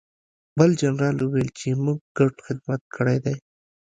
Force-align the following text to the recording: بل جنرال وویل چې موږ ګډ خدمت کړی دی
بل 0.57 0.71
جنرال 0.81 1.17
وویل 1.19 1.49
چې 1.59 1.67
موږ 1.83 1.99
ګډ 2.17 2.33
خدمت 2.45 2.81
کړی 2.95 3.17
دی 3.25 3.35